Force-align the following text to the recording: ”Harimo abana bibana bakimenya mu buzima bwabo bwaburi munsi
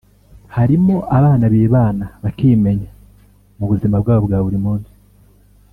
”Harimo 0.55 0.95
abana 1.17 1.45
bibana 1.53 2.05
bakimenya 2.23 2.89
mu 3.57 3.65
buzima 3.71 3.95
bwabo 4.03 4.21
bwaburi 4.27 4.57
munsi 4.65 4.93